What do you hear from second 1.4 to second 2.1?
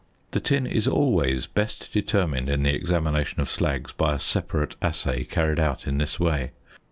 best